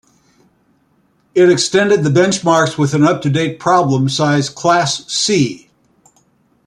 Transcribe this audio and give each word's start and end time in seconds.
It 1.35 1.47
extended 1.47 2.01
the 2.03 2.09
benchmarks 2.09 2.75
with 2.75 2.95
an 2.95 3.03
up-to-date 3.03 3.59
problem 3.59 4.09
size 4.09 4.49
"Class 4.49 5.05
C". 5.13 5.69